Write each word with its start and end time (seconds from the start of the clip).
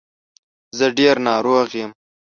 زه 0.77 0.85
ډېر 0.97 1.15
ناروغ 1.27 1.67
یم. 1.79 1.91